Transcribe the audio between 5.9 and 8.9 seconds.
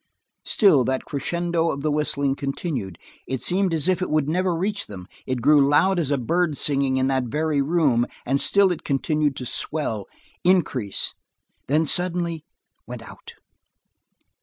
as a bird singing in that very room, and still it